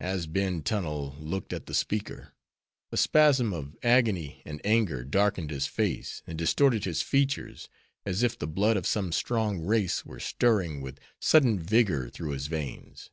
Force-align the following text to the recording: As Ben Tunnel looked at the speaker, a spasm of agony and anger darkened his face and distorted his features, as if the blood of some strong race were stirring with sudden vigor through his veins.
As 0.00 0.26
Ben 0.26 0.62
Tunnel 0.62 1.16
looked 1.20 1.52
at 1.52 1.66
the 1.66 1.74
speaker, 1.74 2.32
a 2.90 2.96
spasm 2.96 3.52
of 3.52 3.76
agony 3.82 4.40
and 4.46 4.58
anger 4.64 5.04
darkened 5.04 5.50
his 5.50 5.66
face 5.66 6.22
and 6.26 6.38
distorted 6.38 6.84
his 6.86 7.02
features, 7.02 7.68
as 8.06 8.22
if 8.22 8.38
the 8.38 8.46
blood 8.48 8.78
of 8.78 8.86
some 8.86 9.12
strong 9.12 9.60
race 9.66 10.02
were 10.02 10.18
stirring 10.18 10.80
with 10.80 10.98
sudden 11.20 11.58
vigor 11.58 12.08
through 12.08 12.30
his 12.30 12.46
veins. 12.46 13.10